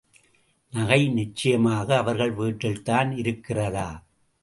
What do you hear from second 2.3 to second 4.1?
வீட்டில் தான் இருக்கிறதா?